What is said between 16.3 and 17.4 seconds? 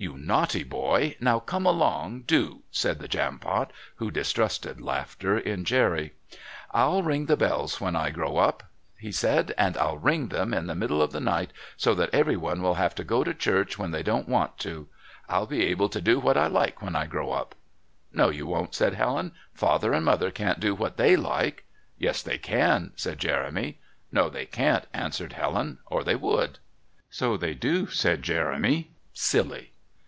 I like when I grow